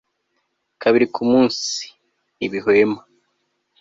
[0.81, 1.81] kabiri ku munsi,
[2.37, 2.99] ntibihwema